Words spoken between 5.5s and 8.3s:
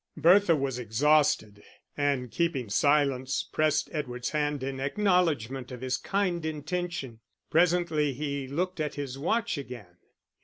of his kind intention. Presently